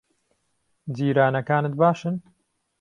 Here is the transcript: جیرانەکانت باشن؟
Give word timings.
جیرانەکانت 0.95 1.73
باشن؟ 1.81 2.15